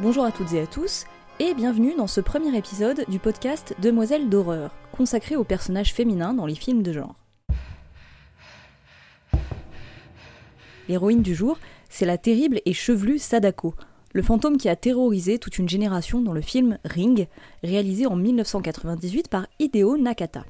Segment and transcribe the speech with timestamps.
[0.00, 1.06] Bonjour à toutes et à tous,
[1.40, 6.46] et bienvenue dans ce premier épisode du podcast Demoiselles d'horreur, consacré aux personnages féminins dans
[6.46, 7.16] les films de genre.
[10.88, 11.58] L'héroïne du jour,
[11.90, 13.74] c'est la terrible et chevelue Sadako,
[14.12, 17.26] le fantôme qui a terrorisé toute une génération dans le film Ring,
[17.64, 20.44] réalisé en 1998 par Hideo Nakata,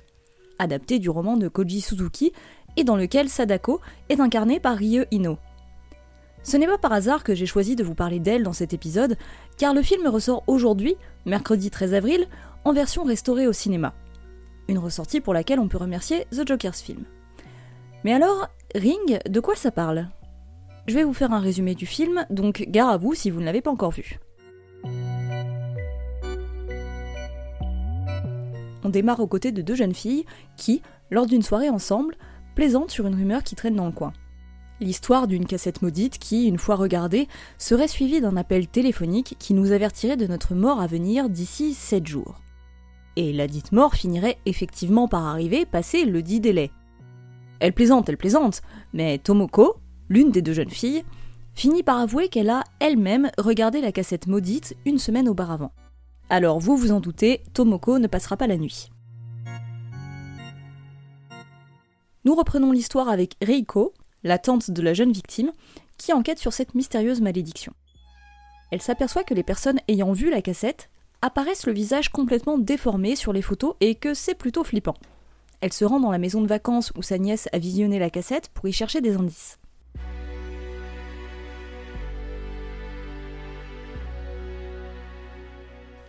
[0.58, 2.34] adapté du roman de Koji Suzuki
[2.76, 3.80] et dans lequel Sadako
[4.10, 5.38] est incarnée par Ryo Ino.
[6.42, 9.16] Ce n'est pas par hasard que j'ai choisi de vous parler d'elle dans cet épisode,
[9.56, 12.26] car le film ressort aujourd'hui, mercredi 13 avril,
[12.64, 13.94] en version restaurée au cinéma.
[14.68, 17.04] Une ressortie pour laquelle on peut remercier The Joker's Film.
[18.04, 20.08] Mais alors, Ring, de quoi ça parle?
[20.86, 23.44] Je vais vous faire un résumé du film, donc gare à vous si vous ne
[23.44, 24.18] l'avez pas encore vu.
[28.84, 30.24] On démarre aux côtés de deux jeunes filles
[30.56, 30.80] qui,
[31.10, 32.16] lors d'une soirée ensemble,
[32.54, 34.12] plaisantent sur une rumeur qui traîne dans le coin
[34.80, 39.72] l'histoire d'une cassette maudite qui, une fois regardée, serait suivie d'un appel téléphonique qui nous
[39.72, 42.40] avertirait de notre mort à venir d'ici 7 jours.
[43.16, 46.70] Et la dite mort finirait effectivement par arriver passé le dit délai.
[47.60, 49.76] Elle plaisante, elle plaisante, mais Tomoko,
[50.08, 51.02] l'une des deux jeunes filles,
[51.54, 55.72] finit par avouer qu'elle a elle-même regardé la cassette maudite une semaine auparavant.
[56.30, 58.90] Alors vous vous en doutez, Tomoko ne passera pas la nuit.
[62.24, 65.52] Nous reprenons l'histoire avec Reiko, la tante de la jeune victime,
[65.96, 67.72] qui enquête sur cette mystérieuse malédiction.
[68.70, 70.90] Elle s'aperçoit que les personnes ayant vu la cassette
[71.22, 74.94] apparaissent le visage complètement déformé sur les photos et que c'est plutôt flippant.
[75.60, 78.48] Elle se rend dans la maison de vacances où sa nièce a visionné la cassette
[78.54, 79.58] pour y chercher des indices.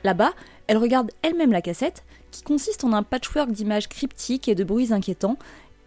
[0.03, 0.33] Là-bas,
[0.67, 4.93] elle regarde elle-même la cassette, qui consiste en un patchwork d'images cryptiques et de bruits
[4.93, 5.37] inquiétants,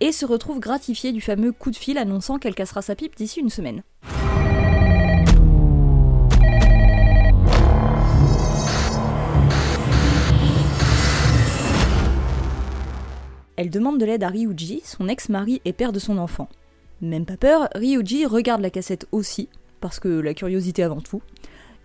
[0.03, 3.39] et se retrouve gratifiée du fameux coup de fil annonçant qu'elle cassera sa pipe d'ici
[3.39, 3.85] une semaine.
[13.55, 16.49] Elle demande de l'aide à Ryuji, son ex-mari et père de son enfant.
[17.01, 19.49] Même pas peur, Ryuji regarde la cassette aussi,
[19.81, 21.23] parce que la curiosité avant tout.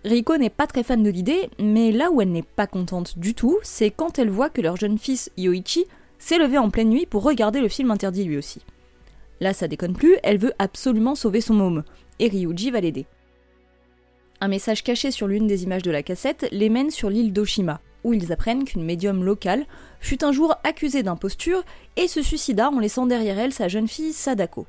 [0.04, 3.34] Riko n'est pas très fan de l'idée, mais là où elle n'est pas contente du
[3.34, 5.86] tout, c'est quand elle voit que leur jeune fils Yoichi
[6.18, 8.60] s'est levée en pleine nuit pour regarder le film interdit lui aussi.
[9.40, 11.84] Là, ça déconne plus, elle veut absolument sauver son môme,
[12.18, 13.06] et Ryuji va l'aider.
[14.40, 17.80] Un message caché sur l'une des images de la cassette les mène sur l'île d'Oshima,
[18.04, 19.66] où ils apprennent qu'une médium locale
[20.00, 21.64] fut un jour accusée d'imposture
[21.96, 24.66] et se suicida en laissant derrière elle sa jeune fille Sadako.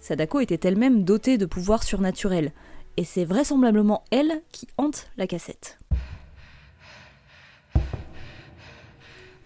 [0.00, 2.52] Sadako était elle-même dotée de pouvoirs surnaturels,
[2.96, 5.78] et c'est vraisemblablement elle qui hante la cassette.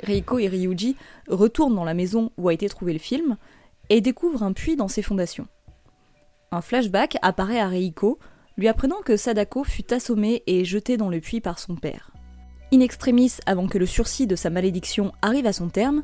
[0.02, 0.96] Reiko et Ryuji
[1.28, 3.36] retournent dans la maison où a été trouvé le film
[3.90, 5.46] et découvrent un puits dans ses fondations.
[6.50, 8.18] Un flashback apparaît à Reiko,
[8.56, 12.12] lui apprenant que Sadako fut assommée et jetée dans le puits par son père.
[12.72, 16.02] In extremis, avant que le sursis de sa malédiction arrive à son terme,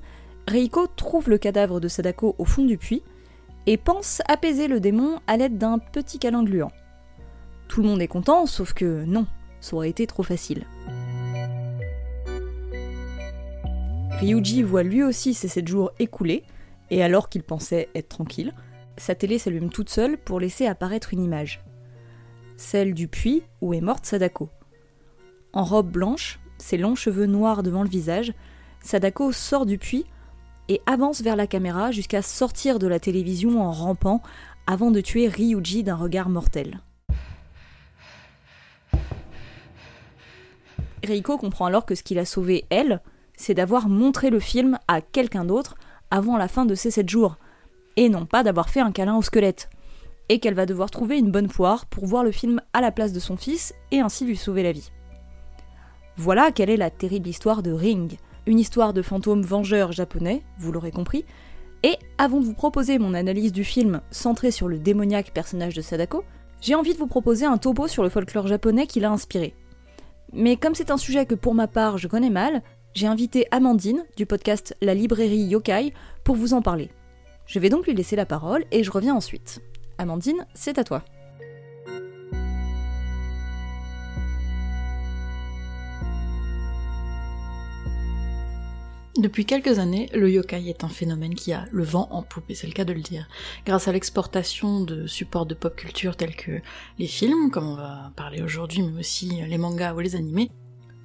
[0.48, 3.02] Reiko trouve le cadavre de Sadako au fond du puits
[3.66, 6.72] et pense apaiser le démon à l'aide d'un petit câlin gluant.
[7.68, 9.26] Tout le monde est content, sauf que non,
[9.60, 10.66] ça aurait été trop facile.
[14.24, 16.44] Ryuji voit lui aussi ses 7 jours écoulés,
[16.90, 18.54] et alors qu'il pensait être tranquille,
[18.96, 21.62] sa télé s'allume toute seule pour laisser apparaître une image.
[22.56, 24.48] Celle du puits où est morte Sadako.
[25.52, 28.32] En robe blanche, ses longs cheveux noirs devant le visage,
[28.80, 30.06] Sadako sort du puits
[30.68, 34.22] et avance vers la caméra jusqu'à sortir de la télévision en rampant
[34.66, 36.80] avant de tuer Ryuji d'un regard mortel.
[41.06, 43.02] Reiko comprend alors que ce qu'il a sauvé elle,
[43.36, 45.76] c'est d'avoir montré le film à quelqu'un d'autre
[46.10, 47.36] avant la fin de ces 7 jours,
[47.96, 49.70] et non pas d'avoir fait un câlin au squelette.
[50.28, 53.12] et qu'elle va devoir trouver une bonne poire pour voir le film à la place
[53.12, 54.90] de son fils et ainsi lui sauver la vie.
[56.16, 58.16] Voilà quelle est la terrible histoire de Ring,
[58.46, 61.24] une histoire de fantôme vengeur japonais, vous l'aurez compris,
[61.82, 65.82] et avant de vous proposer mon analyse du film centré sur le démoniaque personnage de
[65.82, 66.24] Sadako,
[66.60, 69.54] j'ai envie de vous proposer un topo sur le folklore japonais qui l'a inspiré.
[70.32, 72.62] Mais comme c'est un sujet que pour ma part je connais mal,
[72.94, 75.92] j'ai invité Amandine du podcast La librairie Yokai
[76.22, 76.90] pour vous en parler.
[77.46, 79.60] Je vais donc lui laisser la parole et je reviens ensuite.
[79.98, 81.04] Amandine, c'est à toi.
[89.16, 92.54] Depuis quelques années, le yokai est un phénomène qui a le vent en poupe, et
[92.54, 93.28] c'est le cas de le dire.
[93.64, 96.60] Grâce à l'exportation de supports de pop culture tels que
[96.98, 100.50] les films, comme on va parler aujourd'hui, mais aussi les mangas ou les animés,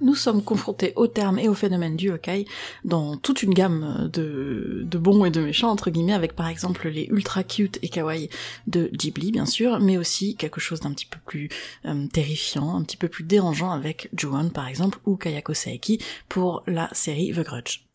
[0.01, 2.45] nous sommes confrontés au terme et au phénomène du yokai
[2.85, 7.05] dans toute une gamme de, bons et de méchants, entre guillemets, avec par exemple les
[7.05, 8.29] ultra cute et kawaii
[8.67, 11.49] de Ghibli, bien sûr, mais aussi quelque chose d'un petit peu plus
[11.85, 16.63] euh, terrifiant, un petit peu plus dérangeant avec Ju-on, par exemple, ou Kayako Saeki pour
[16.67, 17.88] la série The Grudge.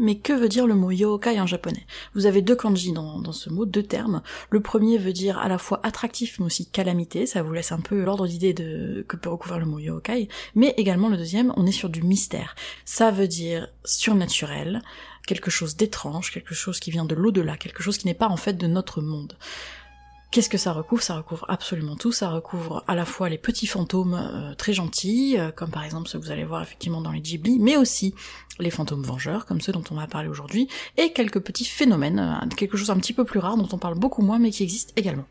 [0.00, 1.84] Mais que veut dire le mot yokai en japonais?
[2.14, 4.22] Vous avez deux kanji dans, ce mot, deux termes.
[4.48, 7.80] Le premier veut dire à la fois attractif mais aussi calamité, ça vous laisse un
[7.80, 10.28] peu l'ordre d'idée que peut recouvrir le mot yokai.
[10.54, 12.54] Mais également le deuxième, on est sur du mystère.
[12.84, 14.82] Ça veut dire surnaturel,
[15.26, 18.36] quelque chose d'étrange, quelque chose qui vient de l'au-delà, quelque chose qui n'est pas en
[18.36, 19.36] fait de notre monde.
[20.30, 21.02] Qu'est-ce que ça recouvre?
[21.02, 22.12] Ça recouvre absolument tout.
[22.12, 26.06] Ça recouvre à la fois les petits fantômes euh, très gentils, euh, comme par exemple
[26.08, 28.14] ceux que vous allez voir effectivement dans les Ghibli, mais aussi
[28.58, 32.54] les fantômes vengeurs, comme ceux dont on va parler aujourd'hui, et quelques petits phénomènes, euh,
[32.56, 34.92] quelque chose un petit peu plus rare dont on parle beaucoup moins, mais qui existe
[34.96, 35.24] également.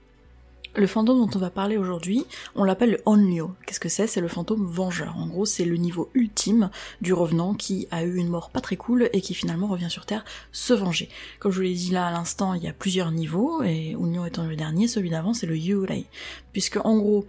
[0.77, 3.49] Le fantôme dont on va parler aujourd'hui, on l'appelle le Onryo.
[3.65, 4.05] Qu'est-ce que c'est?
[4.05, 5.17] C'est le fantôme vengeur.
[5.17, 6.69] En gros, c'est le niveau ultime
[7.01, 10.05] du revenant qui a eu une mort pas très cool et qui finalement revient sur
[10.05, 11.09] Terre se venger.
[11.39, 14.25] Comme je vous l'ai dit là à l'instant, il y a plusieurs niveaux, et Onryo
[14.25, 16.05] étant le dernier, celui d'avant c'est le Yurei.
[16.53, 17.25] Puisque en gros,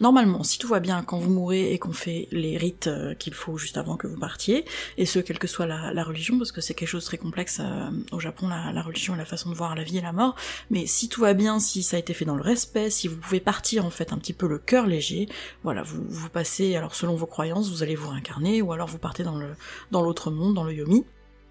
[0.00, 3.32] Normalement, si tout va bien quand vous mourrez et qu'on fait les rites euh, qu'il
[3.32, 4.64] faut juste avant que vous partiez,
[4.98, 7.60] et ce, quelle que soit la, religion, parce que c'est quelque chose de très complexe
[7.60, 10.34] euh, au Japon, la, religion et la façon de voir la vie et la mort,
[10.70, 13.16] mais si tout va bien, si ça a été fait dans le respect, si vous
[13.16, 15.28] pouvez partir en fait un petit peu le cœur léger,
[15.62, 18.98] voilà, vous, vous passez, alors selon vos croyances, vous allez vous réincarner, ou alors vous
[18.98, 19.54] partez dans le
[19.92, 21.04] dans l'autre monde, dans le yomi,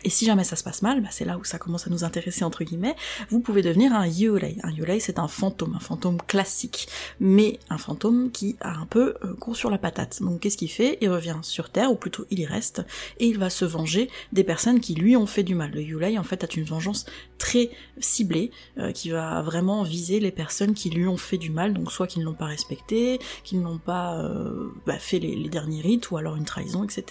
[0.03, 2.03] et si jamais ça se passe mal, bah c'est là où ça commence à nous
[2.03, 2.95] intéresser entre guillemets,
[3.29, 4.57] vous pouvez devenir un yurei.
[4.63, 6.87] Un yurei c'est un fantôme, un fantôme classique,
[7.19, 10.21] mais un fantôme qui a un peu euh, court sur la patate.
[10.21, 10.97] Donc qu'est-ce qu'il fait?
[11.01, 12.83] Il revient sur Terre, ou plutôt il y reste,
[13.19, 15.71] et il va se venger des personnes qui lui ont fait du mal.
[15.71, 17.05] Le yurei en fait a une vengeance
[17.37, 21.73] très ciblée, euh, qui va vraiment viser les personnes qui lui ont fait du mal,
[21.73, 25.49] donc soit qui ne l'ont pas respecté, qui ne l'ont pas euh, bah, fait les
[25.49, 27.05] derniers rites, ou alors une trahison, etc.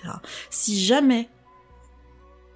[0.50, 1.28] Si jamais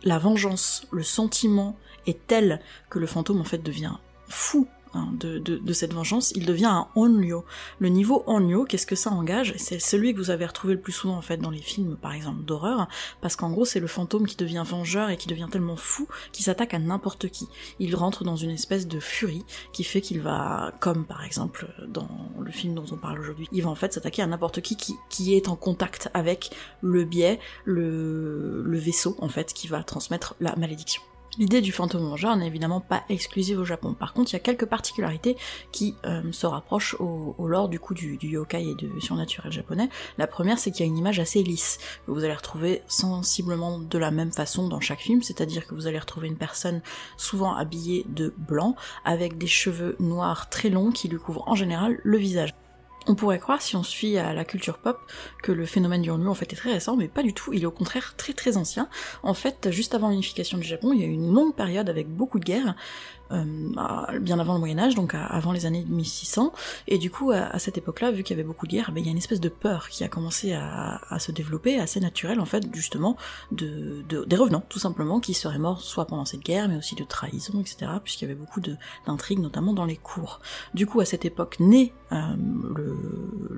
[0.02, 1.76] la vengeance, le sentiment
[2.06, 2.60] est tel
[2.90, 3.94] que le fantôme en fait devient
[4.28, 7.44] fou Hein, de, cette vengeance, il devient un onryo.
[7.80, 9.54] Le niveau onryo, qu'est-ce que ça engage?
[9.58, 12.14] C'est celui que vous avez retrouvé le plus souvent en fait dans les films, par
[12.14, 12.88] exemple d'horreur,
[13.20, 16.44] parce qu'en gros c'est le fantôme qui devient vengeur et qui devient tellement fou qu'il
[16.44, 17.46] s'attaque à n'importe qui.
[17.78, 22.08] Il rentre dans une espèce de furie qui fait qu'il va, comme par exemple dans
[22.40, 24.76] le film dont on parle aujourd'hui, il va en fait s'attaquer à n'importe qui,
[25.10, 26.50] qui est en contact avec
[26.80, 31.02] le biais, le, le vaisseau en fait qui va transmettre la malédiction.
[31.38, 33.92] L'idée du fantôme vengeur n'est évidemment pas exclusive au Japon.
[33.92, 35.36] Par contre, il y a quelques particularités
[35.70, 39.90] qui euh, se rapprochent au, lore du coup du, yokai et du surnaturel japonais.
[40.16, 43.78] La première, c'est qu'il y a une image assez lisse que vous allez retrouver sensiblement
[43.78, 46.80] de la même façon dans chaque film, c'est-à-dire que vous allez retrouver une personne
[47.18, 48.74] souvent habillée de blanc
[49.04, 52.54] avec des cheveux noirs très longs qui lui couvrent en général le visage.
[53.08, 54.98] On pourrait croire, si on fie à la culture pop,
[55.42, 57.62] que le phénomène du Hanyu en fait est très récent, mais pas du tout, il
[57.62, 58.88] est au contraire très très ancien.
[59.22, 62.08] En fait, juste avant l'unification du Japon, il y a eu une longue période avec
[62.08, 62.74] beaucoup de guerres,
[63.32, 66.52] euh, bien avant le Moyen Âge, donc avant les années 1600,
[66.88, 69.06] et du coup à, cette époque-là, vu qu'il y avait beaucoup de guerres, ben, il
[69.06, 72.44] y a une espèce de peur qui a commencé à, se développer, assez naturelle en
[72.44, 73.16] fait, justement,
[73.52, 77.04] de, des revenants, tout simplement, qui seraient morts soit pendant cette guerre, mais aussi de
[77.04, 78.60] trahison, etc., puisqu'il y avait beaucoup
[79.06, 80.40] d'intrigues, notamment dans les cours.
[80.74, 82.16] Du coup, à cette époque, naît euh,
[82.76, 82.96] le,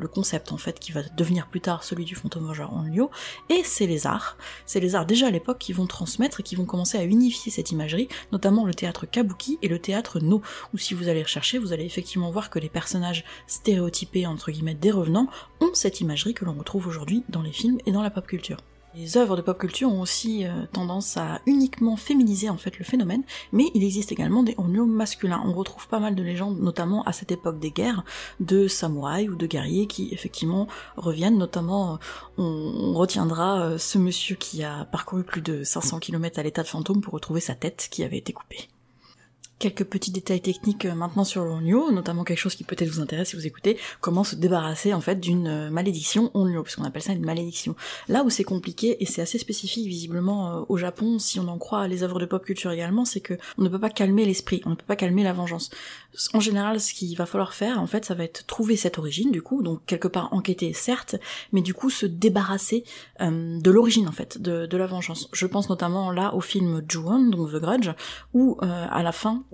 [0.08, 3.06] concept en fait qui va devenir plus tard celui du fantôme vengeur en lieu,
[3.48, 4.36] et c'est les arts,
[4.66, 7.52] c'est les arts déjà à l'époque qui vont transmettre et qui vont commencer à unifier
[7.52, 10.42] cette imagerie, notamment le théâtre kabuki et le théâtre No,
[10.74, 14.74] où si vous allez rechercher, vous allez effectivement voir que les personnages stéréotypés, entre guillemets,
[14.74, 15.28] des revenants,
[15.60, 18.58] ont cette imagerie que l'on retrouve aujourd'hui dans les films et dans la pop culture.
[18.94, 22.84] Les œuvres de pop culture ont aussi euh, tendance à uniquement féminiser en fait le
[22.84, 25.42] phénomène, mais il existe également des onryo masculins.
[25.44, 28.02] On retrouve pas mal de légendes, notamment à cette époque des guerres,
[28.40, 31.36] de samouraïs ou de guerriers qui effectivement reviennent.
[31.36, 31.96] Notamment, euh,
[32.38, 36.68] on, retiendra euh, ce monsieur qui a parcouru plus de 500 km à l'état de
[36.68, 38.68] fantôme pour retrouver sa tête qui avait été coupée.
[39.58, 43.30] Quelques petits détails techniques euh, maintenant sur l'onio, notamment quelque chose qui peut-être vous intéresse
[43.30, 47.02] si vous écoutez, comment se débarrasser en fait d'une euh, malédiction onio, parce qu'on appelle
[47.02, 47.74] ça une malédiction.
[48.06, 51.58] Là où c'est compliqué, et c'est assez spécifique visiblement euh, au Japon, si on en
[51.58, 54.62] croit les œuvres de pop culture également, c'est que on ne peut pas calmer l'esprit,
[54.64, 55.70] on ne peut pas calmer la vengeance.
[56.34, 59.32] En général, ce qu'il va falloir faire, en fait, ça va être trouver cette origine,
[59.32, 61.16] du coup, donc quelque part enquêter, certes,
[61.52, 62.84] mais du coup se débarrasser
[63.20, 65.28] de l'origine en fait, de, de, la vengeance.
[65.32, 67.90] Je pense notamment là au film Ju-on, donc The Grudge,
[68.34, 69.44] où à la fin,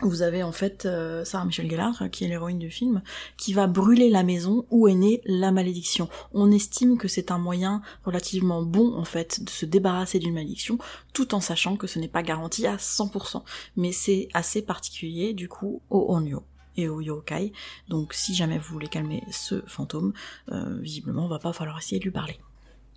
[0.00, 3.02] vous avez en fait euh, Sarah Michelle Gellar, qui est l'héroïne du film,
[3.36, 6.08] qui va brûler la maison où est née la malédiction.
[6.32, 10.78] On estime que c'est un moyen relativement bon en fait de se débarrasser d'une malédiction,
[11.12, 13.42] tout en sachant que ce n'est pas garanti à 100%.
[13.76, 16.42] Mais c'est assez particulier du coup au Onyo
[16.76, 17.52] et au yokai.
[17.88, 20.12] Donc si jamais vous voulez calmer ce fantôme,
[20.50, 22.38] euh, visiblement, on va pas falloir essayer de lui parler.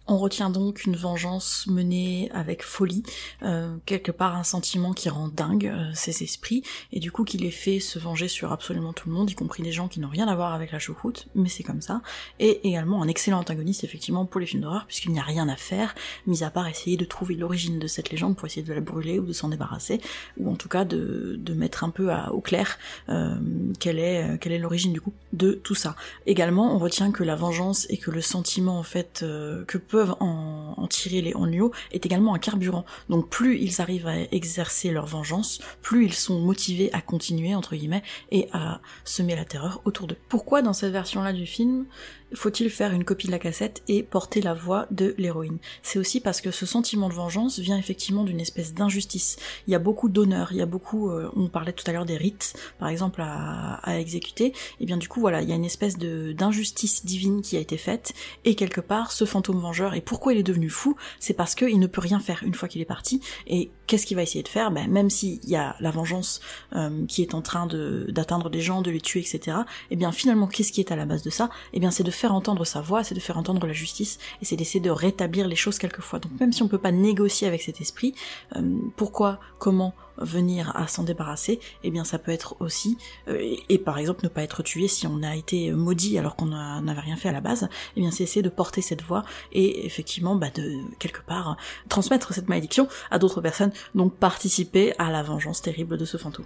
[0.09, 3.03] On retient donc une vengeance menée avec folie,
[3.43, 7.51] euh, quelque part un sentiment qui rend dingue euh, esprits, et du coup qui les
[7.51, 10.29] fait se venger sur absolument tout le monde, y compris des gens qui n'ont rien
[10.29, 12.01] à voir avec la choucroute, mais c'est comme ça,
[12.39, 15.57] et également un excellent antagoniste effectivement pour les films d'horreur, puisqu'il n'y a rien à
[15.57, 15.93] faire,
[16.25, 19.19] mis à part essayer de trouver l'origine de cette légende pour essayer de la brûler
[19.19, 19.99] ou de s'en débarrasser,
[20.37, 22.77] ou en tout cas de, de mettre un peu à, au clair
[23.09, 23.35] euh,
[23.79, 25.95] quelle est quelle est l'origine du coup de tout ça.
[26.25, 29.25] Également, on retient que la vengeance et que le sentiment en fait
[29.67, 32.85] que peut en, tirer les onryo est également un carburant.
[33.09, 37.75] Donc plus ils arrivent à exercer leur vengeance, plus ils sont motivés à continuer, entre
[37.75, 40.17] guillemets, et à semer la terreur autour d'eux.
[40.29, 41.85] Pourquoi dans cette version-là du film,
[42.33, 45.57] faut-il faire une copie de la cassette et porter la voix de l'héroïne?
[45.81, 49.37] C'est aussi parce que ce sentiment de vengeance vient effectivement d'une espèce d'injustice.
[49.67, 52.05] Il y a beaucoup d'honneur, il y a beaucoup, euh, on parlait tout à l'heure
[52.05, 55.65] des rites, par exemple, à, exécuter, et bien du coup voilà, il y a une
[55.65, 58.13] espèce d'injustice divine qui a été faite,
[58.45, 61.79] et quelque part, ce fantôme vengeur, et pourquoi il est devenu fou, c'est parce qu'il
[61.79, 64.47] ne peut rien faire une fois qu'il est parti, et qu'est-ce qu'il va essayer de
[64.47, 64.71] faire?
[64.71, 66.41] Ben, Même s'il y a la vengeance
[66.75, 69.57] euh, qui est en train d'atteindre des gens, de les tuer, etc.,
[69.89, 71.49] et bien finalement, qu'est-ce qui est à la base de ça?
[71.73, 74.45] Et bien c'est de faire entendre sa voix, c'est de faire entendre la justice, et
[74.45, 76.19] c'est d'essayer de rétablir les choses quelquefois.
[76.19, 78.13] Donc même si on peut pas négocier avec cet esprit,
[78.55, 78.61] euh,
[78.95, 82.97] pourquoi, comment venir à s'en débarrasser, eh bien ça peut être aussi,
[83.27, 86.47] euh, et, par exemple ne pas être tué si on a été maudit alors qu'on
[86.47, 89.85] n'avait rien fait à la base, eh bien c'est essayer de porter cette voix et
[89.85, 91.55] effectivement bah, de quelque part
[91.87, 96.45] transmettre cette malédiction à d'autres personnes, donc participer à la vengeance terrible de ce fantôme.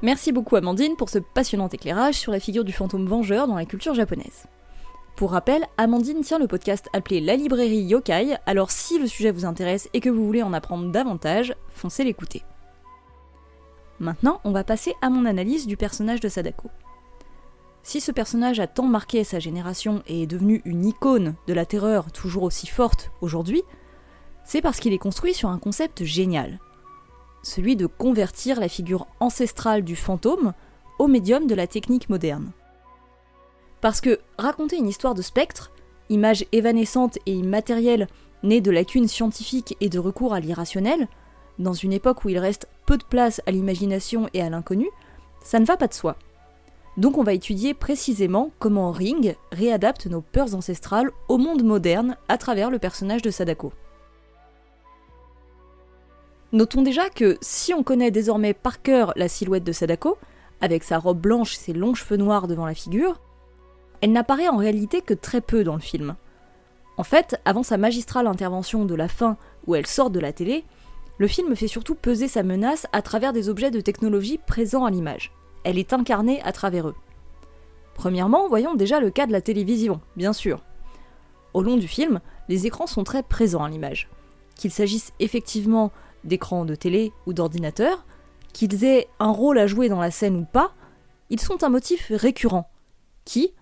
[0.00, 3.64] Merci beaucoup Amandine pour ce passionnant éclairage sur la figure du fantôme vengeur dans la
[3.64, 4.46] culture japonaise.
[5.16, 9.44] Pour rappel, Amandine tient le podcast appelé La librairie Yokai, alors si le sujet vous
[9.44, 12.44] intéresse et que vous voulez en apprendre davantage, foncez l'écouter.
[13.98, 16.70] Maintenant, on va passer à mon analyse du personnage de Sadako.
[17.82, 21.66] Si ce personnage a tant marqué sa génération et est devenu une icône de la
[21.66, 23.64] terreur toujours aussi forte aujourd'hui,
[24.44, 26.60] c'est parce qu'il est construit sur un concept génial,
[27.42, 30.52] celui de convertir la figure ancestrale du fantôme
[30.98, 32.50] au médium de la technique moderne.
[33.80, 35.70] Parce que raconter une histoire de spectre,
[36.08, 38.08] image évanescente et immatérielle
[38.42, 41.08] née de lacunes scientifiques et de recours à l'irrationnel,
[41.58, 44.88] dans une époque où il reste peu de place à l'imagination et à l'inconnu,
[45.42, 46.16] ça ne va pas de soi.
[46.96, 52.38] Donc on va étudier précisément comment Ring réadapte nos peurs ancestrales au monde moderne à
[52.38, 53.72] travers le personnage de Sadako.
[56.52, 60.16] Notons déjà que si on connaît désormais par cœur la silhouette de Sadako,
[60.60, 63.20] avec sa robe blanche et ses longs cheveux noirs devant la figure,
[64.00, 66.16] elle n'apparaît en réalité que très peu dans le film.
[66.96, 69.36] En fait, avant sa magistrale intervention de la fin
[69.66, 70.64] où elle sort de la télé,
[71.18, 74.90] le film fait surtout peser sa menace à travers des objets de technologie présents à
[74.90, 75.32] l'image.
[75.64, 76.94] Elle est incarnée à travers eux.
[77.94, 80.62] Premièrement, voyons déjà le cas de la télévision, bien sûr.
[81.52, 84.08] Au long du film, les écrans sont très présents à l'image.
[84.54, 85.92] Qu'il s'agisse effectivement
[86.24, 88.04] d'écran de télé ou d'ordinateur,
[88.52, 90.72] qu'ils aient un rôle à jouer dans la scène ou pas,
[91.30, 92.70] ils sont un motif récurrent,
[93.24, 93.52] qui,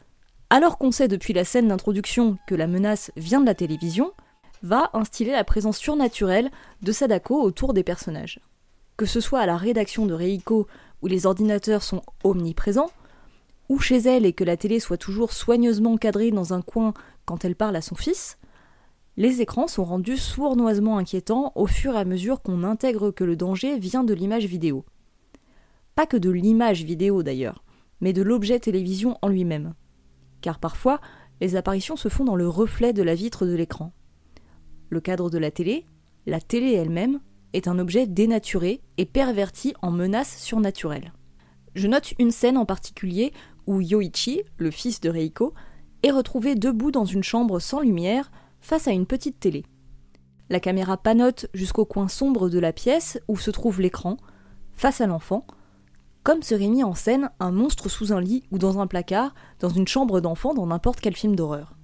[0.50, 4.12] alors qu'on sait depuis la scène d'introduction que la menace vient de la télévision,
[4.62, 6.50] va instiller la présence surnaturelle
[6.82, 8.40] de Sadako autour des personnages.
[8.96, 10.66] Que ce soit à la rédaction de Reiko
[11.02, 12.90] où les ordinateurs sont omniprésents,
[13.68, 16.94] ou chez elle et que la télé soit toujours soigneusement cadrée dans un coin
[17.25, 18.38] quand elle parle à son fils,
[19.16, 23.37] les écrans sont rendus sournoisement inquiétants au fur et à mesure qu'on intègre que le
[23.37, 24.85] danger vient de l'image vidéo.
[25.94, 27.64] Pas que de l'image vidéo d'ailleurs,
[28.00, 29.73] mais de l'objet télévision en lui-même.
[30.42, 31.00] Car parfois,
[31.40, 33.92] les apparitions se font dans le reflet de la vitre de l'écran.
[34.90, 35.87] Le cadre de la télé,
[36.26, 37.20] la télé elle-même,
[37.54, 41.14] est un objet dénaturé et perverti en menace surnaturelle.
[41.75, 43.32] Je note une scène en particulier
[43.66, 45.54] où Yoichi, le fils de Reiko,
[46.02, 48.30] est retrouvé debout dans une chambre sans lumière
[48.66, 49.64] face à une petite télé.
[50.50, 54.16] La caméra panote jusqu'au coin sombre de la pièce où se trouve l'écran,
[54.73, 55.46] face à l'enfant,
[56.25, 59.68] comme serait mis en scène un monstre sous un lit ou dans un placard, dans
[59.68, 61.76] une chambre d'enfant dans n'importe quel film d'horreur.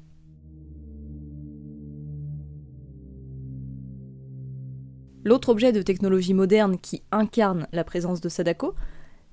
[5.22, 8.74] L'autre objet de technologie moderne qui incarne la présence de Sadako,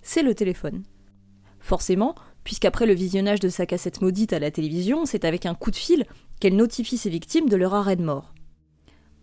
[0.03, 0.83] c'est le téléphone.
[1.59, 2.13] Forcément,
[2.43, 5.75] puisqu'après le visionnage de sa cassette maudite à la télévision, c'est avec un coup de
[5.75, 6.05] fil
[6.39, 8.33] qu'elle notifie ses victimes de leur arrêt de mort.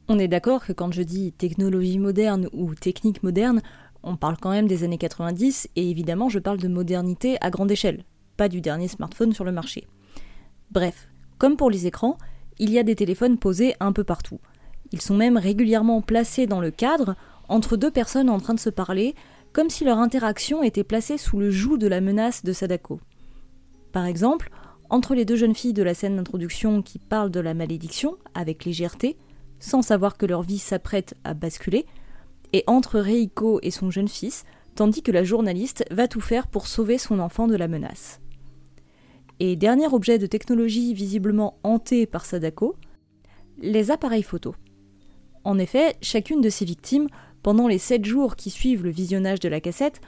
[0.08, 3.60] On est d'accord que quand je dis technologie moderne ou technique moderne,
[4.02, 7.70] on parle quand même des années 90 et évidemment je parle de modernité à grande
[7.70, 8.04] échelle,
[8.36, 9.86] pas du dernier smartphone sur le marché.
[10.70, 11.08] Bref,
[11.38, 12.18] comme pour les écrans,
[12.58, 14.38] il y a des téléphones posés un peu partout.
[14.92, 17.16] Ils sont même régulièrement placés dans le cadre
[17.48, 19.14] entre deux personnes en train de se parler,
[19.52, 23.00] comme si leur interaction était placée sous le joug de la menace de Sadako.
[23.92, 24.50] Par exemple,
[24.90, 28.64] entre les deux jeunes filles de la scène d'introduction qui parlent de la malédiction avec
[28.64, 29.16] légèreté,
[29.58, 31.86] sans savoir que leur vie s'apprête à basculer,
[32.52, 36.66] et entre Reiko et son jeune fils, tandis que la journaliste va tout faire pour
[36.66, 38.20] sauver son enfant de la menace.
[39.40, 42.76] Et dernier objet de technologie visiblement hanté par Sadako,
[43.58, 44.54] les appareils photo.
[45.44, 47.08] En effet, chacune de ces victimes,
[47.42, 50.00] pendant les 7 jours qui suivent le visionnage de la cassette,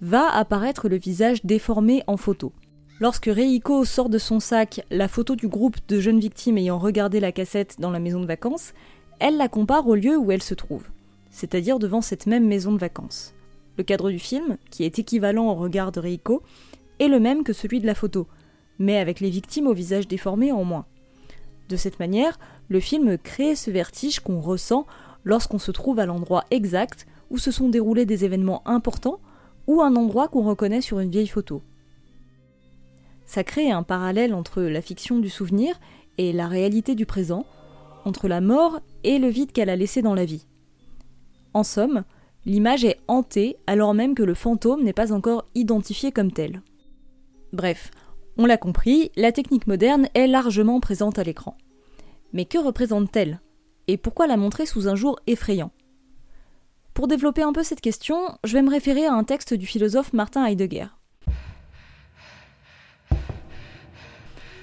[0.00, 2.52] va apparaître le visage déformé en photo.
[3.00, 7.20] Lorsque Reiko sort de son sac la photo du groupe de jeunes victimes ayant regardé
[7.20, 8.72] la cassette dans la maison de vacances,
[9.20, 10.82] elle la compare au lieu où elle se trouve,
[11.30, 13.34] c'est-à-dire devant cette même maison de vacances.
[13.76, 16.42] Le cadre du film, qui est équivalent au regard de Reiko,
[16.98, 18.26] est le même que celui de la photo,
[18.80, 20.86] mais avec les victimes au visage déformé en moins.
[21.68, 22.36] De cette manière,
[22.68, 24.88] le film crée ce vertige qu'on ressent
[25.22, 29.20] lorsqu'on se trouve à l'endroit exact où se sont déroulés des événements importants
[29.68, 31.62] ou un endroit qu'on reconnaît sur une vieille photo
[33.28, 35.78] ça crée un parallèle entre la fiction du souvenir
[36.16, 37.44] et la réalité du présent,
[38.06, 40.46] entre la mort et le vide qu'elle a laissé dans la vie.
[41.52, 42.04] En somme,
[42.46, 46.62] l'image est hantée alors même que le fantôme n'est pas encore identifié comme tel.
[47.52, 47.90] Bref,
[48.38, 51.54] on l'a compris, la technique moderne est largement présente à l'écran.
[52.32, 53.40] Mais que représente-t-elle?
[53.88, 55.70] Et pourquoi la montrer sous un jour effrayant?
[56.94, 60.14] Pour développer un peu cette question, je vais me référer à un texte du philosophe
[60.14, 60.86] Martin Heidegger.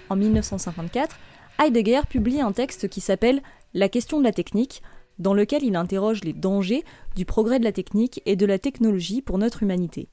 [0.09, 1.17] En 1954,
[1.59, 3.41] Heidegger publie un texte qui s'appelle
[3.73, 4.81] La question de la technique,
[5.19, 6.83] dans lequel il interroge les dangers
[7.15, 10.09] du progrès de la technique et de la technologie pour notre humanité.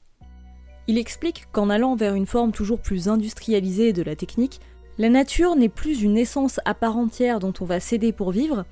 [0.87, 4.59] Il explique qu'en allant vers une forme toujours plus industrialisée de la technique,
[4.97, 8.65] la nature n'est plus une essence à part entière dont on va céder pour vivre,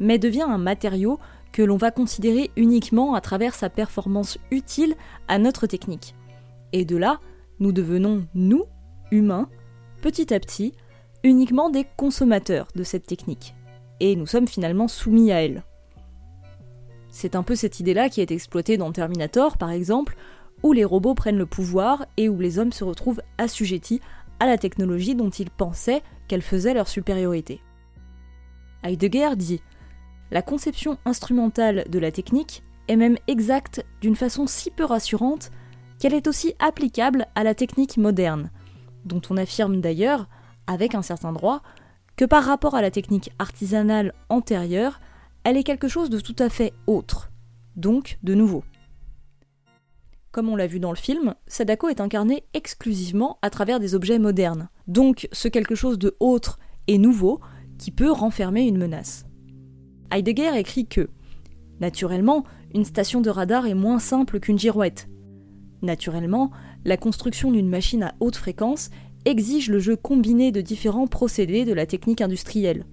[0.00, 1.18] mais devient un matériau
[1.52, 4.94] que l'on va considérer uniquement à travers sa performance utile
[5.28, 6.14] à notre technique.
[6.72, 7.20] Et de là,
[7.60, 8.64] nous devenons, nous,
[9.10, 9.48] humains,
[10.06, 10.72] petit à petit,
[11.24, 13.56] uniquement des consommateurs de cette technique.
[13.98, 15.64] Et nous sommes finalement soumis à elle.
[17.10, 20.16] C'est un peu cette idée-là qui est exploitée dans Terminator, par exemple,
[20.62, 24.00] où les robots prennent le pouvoir et où les hommes se retrouvent assujettis
[24.38, 27.60] à la technologie dont ils pensaient qu'elle faisait leur supériorité.
[28.84, 29.60] Heidegger dit
[30.30, 35.50] La conception instrumentale de la technique est même exacte d'une façon si peu rassurante
[35.98, 38.50] qu'elle est aussi applicable à la technique moderne,
[39.06, 40.28] dont on affirme d'ailleurs,
[40.66, 41.62] avec un certain droit,
[42.16, 45.00] que par rapport à la technique artisanale antérieure,
[45.44, 47.30] elle est quelque chose de tout à fait autre,
[47.76, 48.64] donc de nouveau.
[50.32, 54.18] Comme on l'a vu dans le film, Sadako est incarné exclusivement à travers des objets
[54.18, 57.40] modernes, donc ce quelque chose de autre et nouveau
[57.78, 59.26] qui peut renfermer une menace.
[60.10, 61.10] Heidegger écrit que,
[61.80, 65.08] naturellement, une station de radar est moins simple qu'une girouette.
[65.82, 66.50] Naturellement,
[66.86, 68.90] la construction d'une machine à haute fréquence
[69.24, 72.86] exige le jeu combiné de différents procédés de la technique industrielle.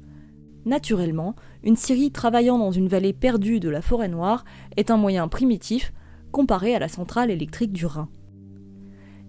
[0.65, 4.45] Naturellement, une scierie travaillant dans une vallée perdue de la forêt noire
[4.77, 5.93] est un moyen primitif
[6.32, 8.10] comparé à la centrale électrique du Rhin.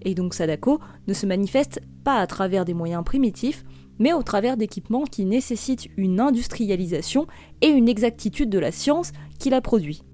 [0.00, 3.64] Et donc Sadako ne se manifeste pas à travers des moyens primitifs,
[3.98, 7.26] mais au travers d'équipements qui nécessitent une industrialisation
[7.60, 10.04] et une exactitude de la science qui la produit.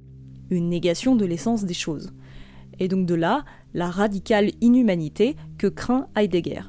[0.51, 2.13] Une négation de l'essence des choses.
[2.81, 6.63] Et donc de là, la radicale inhumanité que craint Heidegger.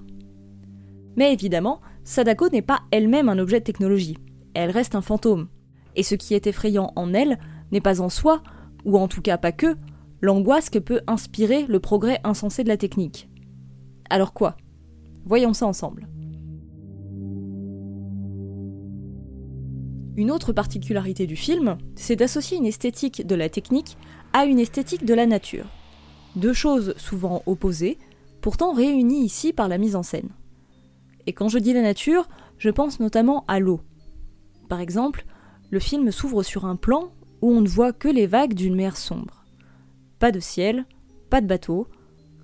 [1.15, 4.17] Mais évidemment, Sadako n'est pas elle-même un objet de technologie,
[4.53, 5.47] elle reste un fantôme.
[5.95, 7.37] Et ce qui est effrayant en elle
[7.71, 8.41] n'est pas en soi,
[8.85, 9.75] ou en tout cas pas que,
[10.21, 13.29] l'angoisse que peut inspirer le progrès insensé de la technique.
[14.09, 14.57] Alors quoi?
[15.25, 16.07] Voyons ça ensemble.
[20.17, 23.97] Une autre particularité du film, c'est d'associer une esthétique de la technique
[24.33, 25.65] à une esthétique de la nature
[26.35, 27.97] deux choses souvent opposées,
[28.41, 30.29] pourtant réunis ici par la mise en scène.
[31.27, 33.81] Et quand je dis la nature, je pense notamment à l'eau.
[34.69, 35.25] Par exemple,
[35.69, 38.97] le film s'ouvre sur un plan où on ne voit que les vagues d'une mer
[38.97, 39.45] sombre.
[40.19, 40.85] Pas de ciel,
[41.29, 41.87] pas de bateau,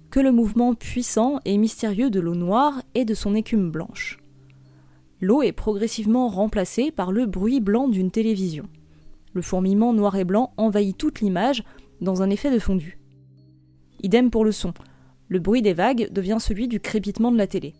[0.09, 4.19] que le mouvement puissant et mystérieux de l'eau noire et de son écume blanche.
[5.19, 8.67] L'eau est progressivement remplacée par le bruit blanc d'une télévision.
[9.33, 11.63] Le fourmillement noir et blanc envahit toute l'image
[12.01, 12.99] dans un effet de fondu.
[14.03, 14.73] Idem pour le son.
[15.29, 17.73] Le bruit des vagues devient celui du crépitement de la télé.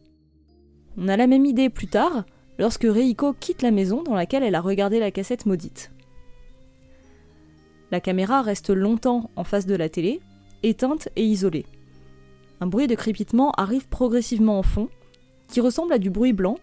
[0.97, 2.25] On a la même idée plus tard,
[2.57, 5.91] lorsque Reiko quitte la maison dans laquelle elle a regardé la cassette maudite.
[7.91, 10.19] La caméra reste longtemps en face de la télé,
[10.63, 11.65] éteinte et isolée.
[12.59, 14.89] Un bruit de crépitement arrive progressivement en fond,
[15.47, 16.57] qui ressemble à du bruit blanc,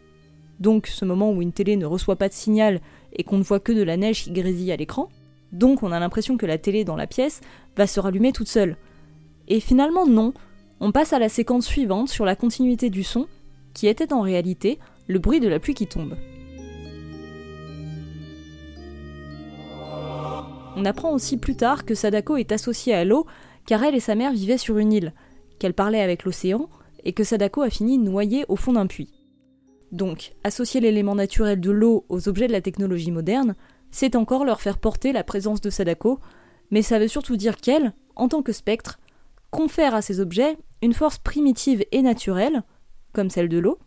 [0.61, 2.81] donc ce moment où une télé ne reçoit pas de signal
[3.13, 5.09] et qu'on ne voit que de la neige qui grésille à l'écran,
[5.53, 7.41] donc on a l'impression que la télé dans la pièce
[7.77, 8.77] va se rallumer toute seule.
[9.49, 10.33] Et finalement non,
[10.81, 13.27] on passe à la séquence suivante sur la continuité du son,
[13.75, 16.17] qui était en réalité le bruit de la pluie qui tombe.
[20.77, 23.27] On apprend aussi plus tard que Sadako est associée à l'eau
[23.67, 25.13] car elle et sa mère vivaient sur une île,
[25.59, 26.69] qu'elle parlait avec l'océan
[27.05, 29.13] et que Sadako a fini noyée au fond d'un puits.
[29.93, 33.55] Donc, associer l'élément naturel de l'eau aux objets de la technologie moderne,
[33.91, 36.19] c'est encore leur faire porter la présence de Sadako,
[36.71, 38.99] mais ça veut surtout dire qu'elle, en tant que spectre,
[39.55, 42.65] confère à ces objets une force primitive et naturelle,
[43.13, 43.79] comme celle de l'eau,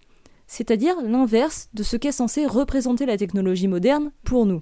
[0.47, 4.61] c'est-à-dire l'inverse de ce qu'est censé représenter la technologie moderne pour nous.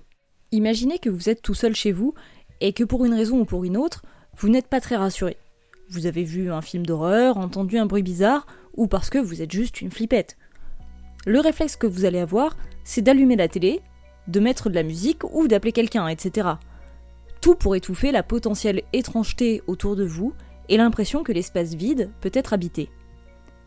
[0.52, 2.16] Imaginez que vous êtes tout seul chez vous
[2.60, 4.02] et que pour une raison ou pour une autre,
[4.36, 5.38] vous n'êtes pas très rassuré.
[5.90, 9.52] Vous avez vu un film d'horreur, entendu un bruit bizarre, ou parce que vous êtes
[9.52, 10.38] juste une flippette.
[11.28, 13.82] Le réflexe que vous allez avoir, c'est d'allumer la télé,
[14.28, 16.50] de mettre de la musique ou d'appeler quelqu'un, etc.
[17.42, 20.34] Tout pour étouffer la potentielle étrangeté autour de vous
[20.70, 22.90] et l'impression que l'espace vide peut être habité.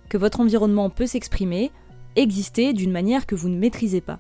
[0.09, 1.71] Que votre environnement peut s'exprimer,
[2.17, 4.19] exister d'une manière que vous ne maîtrisez pas.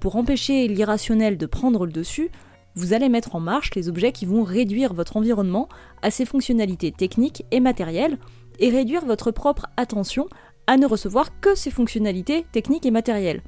[0.00, 2.30] Pour empêcher l'irrationnel de prendre le dessus,
[2.74, 5.68] vous allez mettre en marche les objets qui vont réduire votre environnement
[6.02, 8.18] à ses fonctionnalités techniques et matérielles
[8.58, 10.28] et réduire votre propre attention
[10.66, 13.42] à ne recevoir que ses fonctionnalités techniques et matérielles.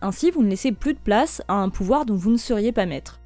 [0.00, 2.86] Ainsi, vous ne laissez plus de place à un pouvoir dont vous ne seriez pas
[2.86, 3.20] maître.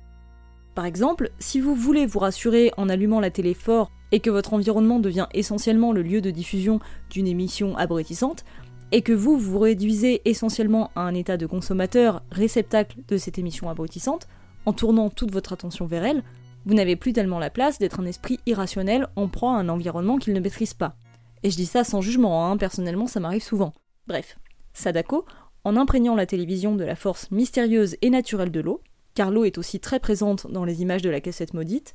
[0.75, 4.55] Par exemple, si vous voulez vous rassurer en allumant la télé fort et que votre
[4.55, 6.79] environnement devient essentiellement le lieu de diffusion
[7.11, 8.45] d'une émission abrutissante,
[8.93, 13.71] et que vous vous réduisez essentiellement à un état de consommateur réceptacle de cette émission
[13.71, 14.29] abrutissante,
[14.67, 16.23] en tournant toute votre attention vers elle,
[16.67, 20.19] vous n'avez plus tellement la place d'être un esprit irrationnel en proie à un environnement
[20.19, 20.95] qu'il ne maîtrise pas.
[21.43, 23.73] Et je dis ça sans jugement, hein, personnellement ça m'arrive souvent.
[24.07, 24.39] Bref,
[24.75, 25.25] Sadako,
[25.65, 28.81] en imprégnant la télévision de la force mystérieuse et naturelle de l'eau,
[29.15, 31.95] car l'eau est aussi très présente dans les images de la cassette maudite,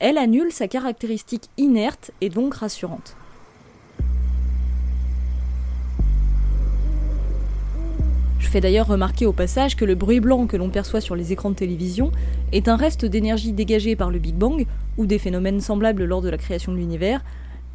[0.00, 3.16] elle annule sa caractéristique inerte et donc rassurante.
[8.38, 11.32] Je fais d'ailleurs remarquer au passage que le bruit blanc que l'on perçoit sur les
[11.32, 12.12] écrans de télévision
[12.52, 14.66] est un reste d'énergie dégagée par le Big Bang
[14.98, 17.24] ou des phénomènes semblables lors de la création de l'univers,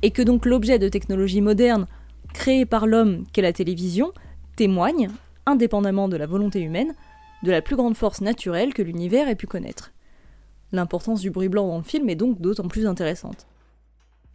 [0.02, 1.88] et que donc l'objet de technologie moderne
[2.34, 4.14] créé par l'homme qu'est la télévision
[4.56, 5.10] témoigne,
[5.46, 6.94] indépendamment de la volonté humaine,
[7.44, 9.92] de la plus grande force naturelle que l'univers ait pu connaître.
[10.72, 13.48] L'importance du bruit blanc dans le film est donc d'autant plus intéressante.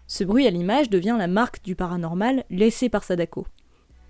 [0.06, 3.46] Ce bruit à l'image devient la marque du paranormal laissé par Sadako.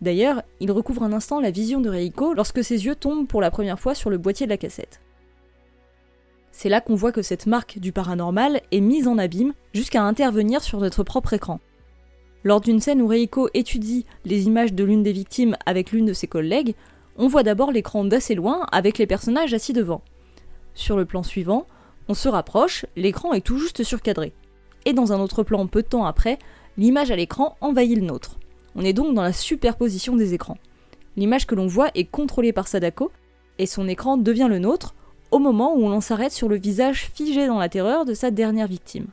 [0.03, 3.51] D'ailleurs, il recouvre un instant la vision de Reiko lorsque ses yeux tombent pour la
[3.51, 5.01] première fois sur le boîtier de la cassette.
[6.53, 10.63] C'est là qu'on voit que cette marque du paranormal est mise en abîme jusqu'à intervenir
[10.63, 11.61] sur notre propre écran.
[12.45, 16.13] Lors d'une scène où Reiko étudie les images de l'une des victimes avec l'une de
[16.13, 16.75] ses collègues,
[17.17, 20.03] on voit d'abord l'écran d'assez loin avec les personnages assis devant.
[20.75, 21.67] Sur le plan suivant,
[22.09, 24.33] on se rapproche, l'écran est tout juste surcadré.
[24.85, 26.39] Et dans un autre plan peu de temps après,
[26.79, 28.39] l'image à l'écran envahit le nôtre.
[28.75, 30.59] On est donc dans la superposition des écrans.
[31.17, 33.11] L'image que l'on voit est contrôlée par Sadako,
[33.59, 34.95] et son écran devient le nôtre
[35.31, 38.69] au moment où l'on s'arrête sur le visage figé dans la terreur de sa dernière
[38.69, 39.07] victime.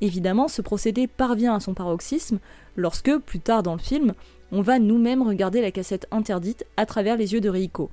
[0.00, 2.38] Évidemment, ce procédé parvient à son paroxysme
[2.74, 4.14] lorsque, plus tard dans le film,
[4.52, 7.90] on va nous-mêmes regarder la cassette interdite à travers les yeux de Reiko,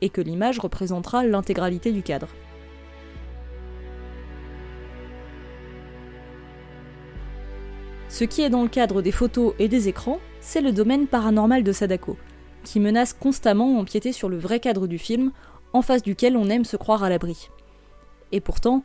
[0.00, 2.28] et que l'image représentera l'intégralité du cadre.
[8.12, 11.64] Ce qui est dans le cadre des photos et des écrans, c'est le domaine paranormal
[11.64, 12.18] de Sadako,
[12.62, 15.32] qui menace constamment d'empiéter sur le vrai cadre du film,
[15.72, 17.48] en face duquel on aime se croire à l'abri.
[18.30, 18.82] Et pourtant,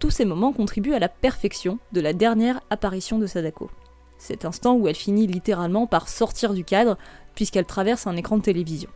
[0.00, 3.70] tous ces moments contribuent à la perfection de la dernière apparition de Sadako.
[4.18, 6.98] Cet instant où elle finit littéralement par sortir du cadre,
[7.36, 8.90] puisqu'elle traverse un écran de télévision.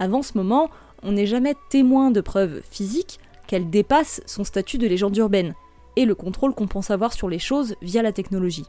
[0.00, 0.68] Avant ce moment,
[1.04, 5.54] on n'est jamais témoin de preuves physiques qu'elle dépasse son statut de légende urbaine,
[5.96, 8.66] et le contrôle qu'on pense avoir sur les choses via la technologie.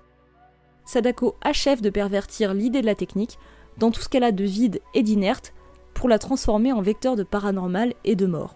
[0.86, 3.40] Sadako achève de pervertir l'idée de la technique
[3.78, 5.54] dans tout ce qu'elle a de vide et d'inerte
[5.94, 8.56] pour la transformer en vecteur de paranormal et de mort.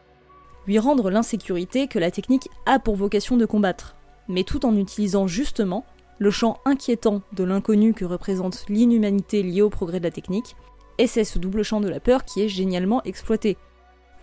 [0.68, 3.96] Lui rendre l'insécurité que la technique a pour vocation de combattre,
[4.28, 5.86] mais tout en utilisant justement
[6.20, 10.56] le champ inquiétant de l'inconnu que représente l'inhumanité liée au progrès de la technique,
[10.98, 13.58] et c'est ce double champ de la peur qui est génialement exploité.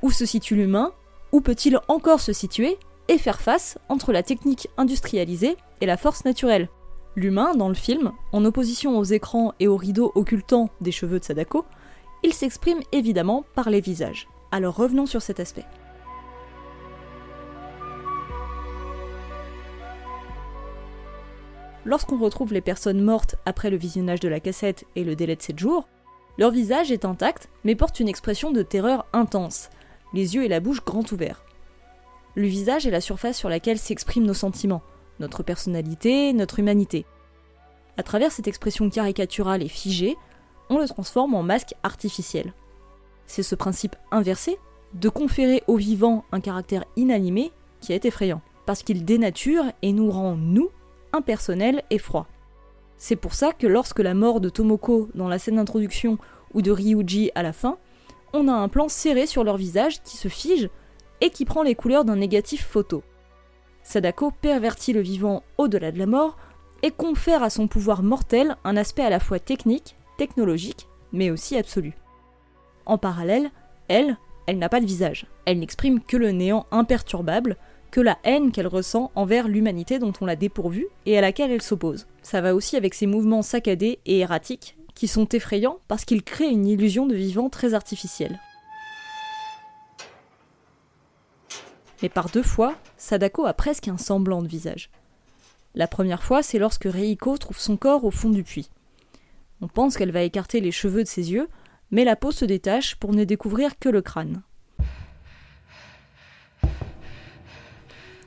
[0.03, 0.93] Où se situe l'humain?
[1.33, 2.79] Où peut-il encore se situer?
[3.09, 6.69] Et faire face entre la technique industrialisée et la force naturelle
[7.19, 11.25] L'humain, dans le film, en opposition aux écrans et aux rideaux occultants des cheveux de
[11.25, 11.65] Sadako,
[12.23, 14.29] il s'exprime évidemment par les visages.
[14.53, 15.65] Alors revenons sur cet aspect.
[21.87, 25.43] Lorsqu'on retrouve les personnes mortes après le visionnage de la cassette et le délai de
[25.43, 25.89] 7 jours,
[26.37, 29.71] leur visage est intact mais porte une expression de terreur intense,
[30.13, 31.46] les yeux et la bouche grand ouverts.
[32.37, 34.83] Le visage est la surface sur laquelle s'expriment nos sentiments,
[35.21, 37.07] notre personnalité, notre humanité.
[37.97, 40.19] À travers cette expression caricaturale et figée,
[40.69, 42.53] on le transforme en masque artificiel.
[43.27, 44.59] C'est ce principe inversé
[44.93, 50.11] de conférer au vivant un caractère inanimé qui est effrayant, parce qu'il dénature et nous
[50.11, 50.69] rend, nous,
[51.15, 52.27] impersonnels et froids.
[52.99, 56.19] C'est pour ça que lorsque la mort de Tomoko dans la scène d'introduction
[56.53, 57.79] ou de Ryuji à la fin,
[58.35, 60.69] on a un plan serré sur leur visage qui se fige
[61.21, 63.03] et qui prend les couleurs d'un négatif photo.
[63.83, 66.37] Sadako pervertit le vivant au-delà de la mort
[66.83, 71.57] et confère à son pouvoir mortel un aspect à la fois technique, technologique, mais aussi
[71.57, 71.95] absolu.
[72.85, 73.51] En parallèle,
[73.89, 75.27] elle, elle n'a pas de visage.
[75.45, 77.57] Elle n'exprime que le néant imperturbable,
[77.91, 81.63] que la haine qu'elle ressent envers l'humanité dont on l'a dépourvue et à laquelle elle
[81.63, 82.07] s'oppose.
[82.23, 86.51] Ça va aussi avec ses mouvements saccadés et erratiques, qui sont effrayants parce qu'ils créent
[86.51, 88.41] une illusion de vivant très artificielle.
[92.03, 94.91] Mais par deux fois, Sadako a presque un semblant de visage.
[95.75, 98.71] La première fois, c'est lorsque Reiko trouve son corps au fond du puits.
[99.61, 101.49] On pense qu'elle va écarter les cheveux de ses yeux,
[101.91, 104.43] mais la peau se détache pour ne découvrir que le crâne.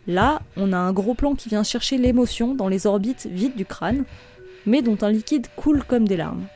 [0.08, 3.65] Là, on a un gros plan qui vient chercher l'émotion dans les orbites vides du
[3.65, 4.05] crâne,
[4.65, 6.47] mais dont un liquide coule comme des larmes,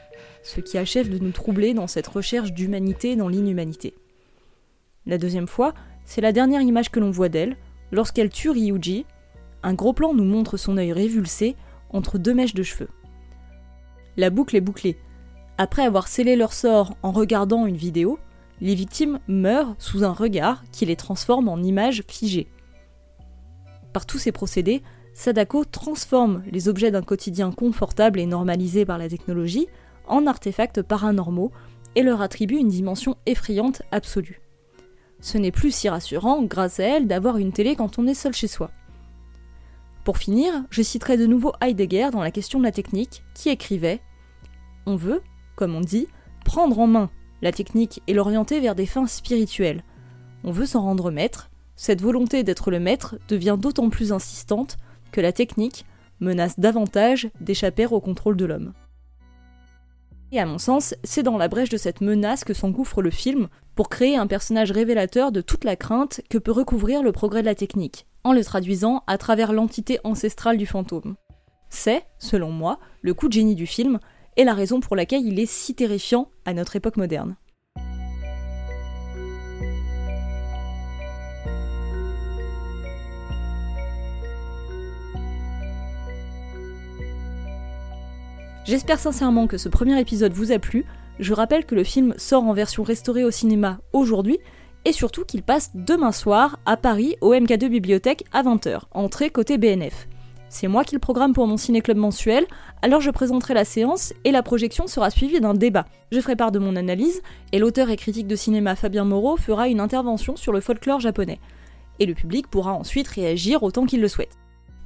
[0.42, 3.94] ce qui achève de nous troubler dans cette recherche d'humanité dans l'inhumanité.
[5.06, 5.74] La deuxième fois,
[6.06, 7.58] c'est la dernière image que l'on voit d'elle,
[7.92, 9.06] lorsqu'elle tue Ryuji.
[9.62, 11.56] Un gros plan nous montre son œil révulsé
[11.90, 12.90] entre deux mèches de cheveux.
[14.18, 14.98] La boucle est bouclée.
[15.58, 18.20] Après avoir scellé leur sort en regardant une vidéo,
[18.62, 22.48] les victimes meurent sous un regard qui les transforme en images figées.
[23.94, 29.10] Par tous ces procédés, Sadako transforme les objets d'un quotidien confortable et normalisé par la
[29.10, 29.68] technologie
[30.08, 31.52] en artefacts paranormaux
[31.96, 34.43] et leur attribue une dimension effrayante absolue.
[35.24, 38.34] Ce n'est plus si rassurant, grâce à elle, d'avoir une télé quand on est seul
[38.34, 38.72] chez soi.
[40.04, 44.02] Pour finir, je citerai de nouveau Heidegger dans la question de la technique, qui écrivait
[44.86, 45.22] On veut,
[45.56, 46.10] comme on dit,
[46.44, 47.10] prendre en main
[47.42, 49.86] la technique et l'orienter vers des fins spirituelles.
[50.44, 54.76] On veut s'en rendre maître, cette volonté d'être le maître devient d'autant plus insistante
[55.14, 55.86] que la technique
[56.20, 58.74] menace davantage d'échapper au contrôle de l'homme.
[60.34, 63.50] Et à mon sens, c'est dans la brèche de cette menace que s'engouffre le film
[63.76, 67.46] pour créer un personnage révélateur de toute la crainte que peut recouvrir le progrès de
[67.46, 71.18] la technique, en le traduisant à travers l'entité ancestrale du fantôme.
[71.70, 74.00] C'est, selon moi, le coup de génie du film
[74.36, 77.36] et la raison pour laquelle il est si terrifiant à notre époque moderne.
[88.66, 90.86] J'espère sincèrement que ce premier épisode vous a plu.
[91.20, 94.40] Je rappelle que le film sort en version restaurée au cinéma aujourd'hui
[94.86, 99.58] et surtout qu'il passe demain soir à Paris au MK2 Bibliothèque à 20h, entrée côté
[99.58, 100.08] BNF.
[100.48, 102.46] C'est moi qui le programme pour mon ciné-club mensuel,
[102.82, 105.86] alors je présenterai la séance et la projection sera suivie d'un débat.
[106.14, 107.22] Je ferai part de mon analyse
[107.52, 111.40] et l'auteur et critique de cinéma Fabien Moreau fera une intervention sur le folklore japonais.
[112.00, 114.38] Et le public pourra ensuite réagir autant qu'il le souhaite.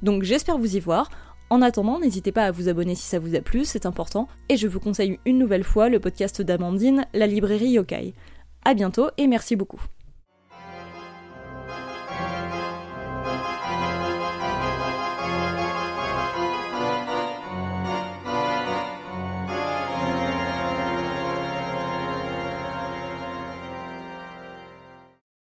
[0.02, 1.10] Donc j'espère vous y voir.
[1.50, 4.56] En attendant, n'hésitez pas à vous abonner si ça vous a plu, c'est important, et
[4.56, 8.14] je vous conseille une nouvelle fois le podcast d'Amandine, La librairie Yokai.
[8.64, 9.80] A bientôt et merci beaucoup.